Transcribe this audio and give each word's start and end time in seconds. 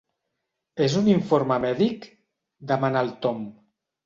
És 0.85 0.95
un 1.01 1.09
informe 1.13 1.57
mèdic? 1.67 2.09
—demana 2.09 3.05
el 3.07 3.13
Tom—. 3.27 3.47